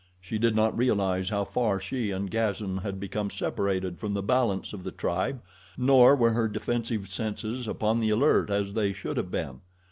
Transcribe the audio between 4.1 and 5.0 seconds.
the balance of the